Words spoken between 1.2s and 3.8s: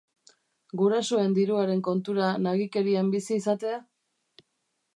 diruaren kontura nagikerian bizi izatea?